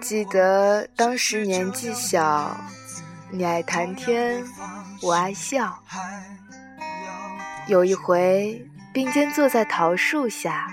[0.00, 2.56] 记得当时年纪小，
[3.30, 4.44] 你爱谈天，
[5.02, 5.82] 我爱笑。
[7.66, 10.72] 有一回，并肩坐在桃树下，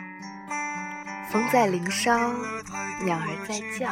[1.31, 2.33] 风在林梢，
[3.03, 3.89] 鸟儿在叫。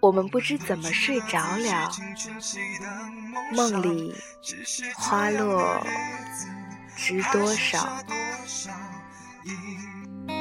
[0.00, 1.90] 我们不知怎么睡着了，
[3.54, 4.14] 梦里
[4.96, 5.82] 花落
[6.96, 7.88] 知多少。
[10.26, 10.32] 不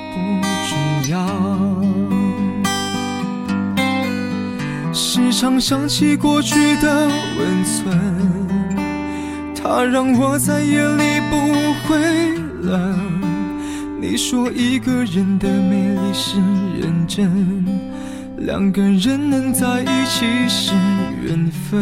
[0.68, 1.16] 重要。
[4.94, 7.08] 时常想起过去的
[7.38, 7.88] 温存，
[9.56, 11.36] 它让我在夜里不
[11.88, 11.98] 会
[12.62, 13.22] 冷。
[14.02, 16.38] 你说一个人的美丽是
[16.80, 17.63] 认真，
[18.46, 20.74] 两个人能在一起是
[21.22, 21.82] 缘分。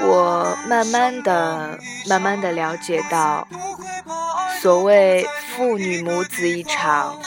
[0.00, 1.76] 我慢慢的、
[2.08, 3.48] 慢慢的了解到，
[4.60, 7.18] 所谓父女母子一场。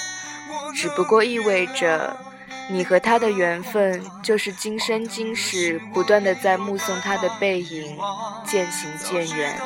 [0.74, 2.16] 只不过意味着，
[2.70, 7.98] 你和他的缘分就是今生今世不断的在目送他的背影
[8.46, 9.60] 渐行渐远。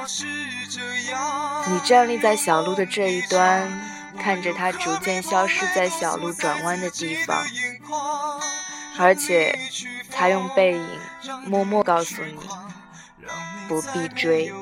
[1.69, 3.69] 你站立在小路的这一端，
[4.21, 7.43] 看着他逐渐消失在小路转弯的地方，
[8.99, 9.57] 而且
[10.11, 10.99] 他用背影
[11.45, 12.37] 默默告诉你，
[13.67, 14.53] 不必追。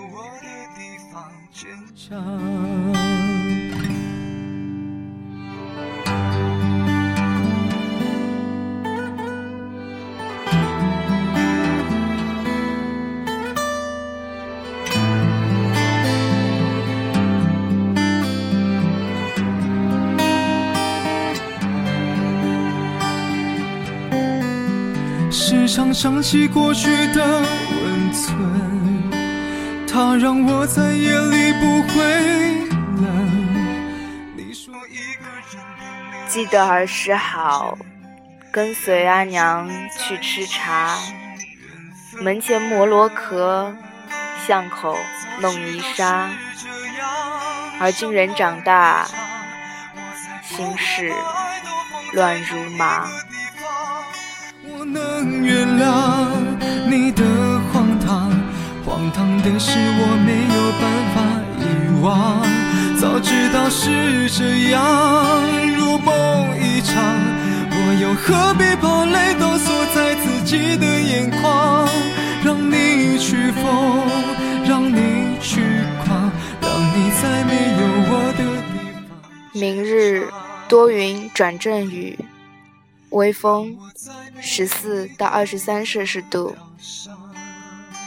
[25.79, 28.35] 常想起过去的温存，
[29.87, 31.93] 它让我在夜里不会
[33.01, 33.05] 冷。
[34.35, 37.77] 你说一个人记得儿时好，
[38.51, 39.69] 跟随阿娘
[39.99, 40.97] 去吃茶，
[42.19, 43.73] 门前磨罗壳，
[44.47, 44.97] 巷口
[45.39, 46.29] 弄泥沙。
[47.79, 49.07] 而今人长大，
[50.43, 51.13] 心事
[52.13, 53.07] 乱如麻。
[54.91, 56.27] 能原谅
[56.89, 57.23] 你的
[57.71, 58.31] 荒唐，
[58.85, 60.83] 荒唐的是我没有办
[61.13, 61.17] 法
[61.59, 61.63] 遗
[62.01, 62.07] 忘。
[62.99, 64.81] 早知道是这样，
[65.77, 66.13] 如梦
[66.59, 66.95] 一场，
[67.71, 71.87] 我又何必把泪都锁在自己的眼眶？
[72.43, 74.07] 让你去疯，
[74.65, 75.61] 让你去
[76.03, 79.29] 狂，让你在没有我的地方。
[79.53, 80.27] 明日
[80.67, 82.17] 多云转阵雨。
[83.11, 83.77] 微风
[84.39, 86.55] 十四到二十三摄氏度，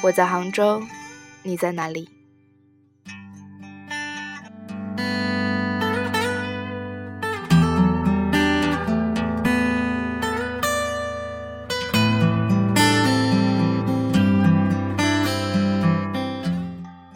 [0.03, 0.83] 我在杭州，
[1.43, 2.09] 你在哪里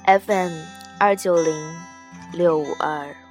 [0.07, 0.53] ？FM
[0.99, 1.55] 二九零
[2.33, 3.26] 六五二。